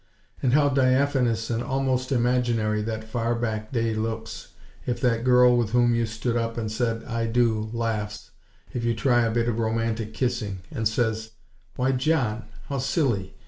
And 0.41 0.53
how 0.53 0.69
diaphanous 0.69 1.51
and 1.51 1.61
almost 1.61 2.11
imaginary 2.11 2.81
that 2.81 3.03
far 3.03 3.35
back 3.35 3.71
day 3.71 3.93
looks, 3.93 4.47
if 4.87 4.99
that 4.99 5.23
girl 5.23 5.55
with 5.55 5.73
whom 5.73 5.93
you 5.93 6.07
stood 6.07 6.35
up 6.35 6.57
and 6.57 6.71
said 6.71 7.03
"I 7.03 7.27
do," 7.27 7.69
laughs, 7.71 8.31
if 8.73 8.83
you 8.83 8.95
try 8.95 9.21
a 9.25 9.29
bit 9.29 9.47
of 9.47 9.59
romantic 9.59 10.15
kissing, 10.15 10.61
and 10.71 10.87
says: 10.87 11.33
"Why, 11.75 11.91
John! 11.91 12.45
How 12.67 12.79
silly! 12.79 13.35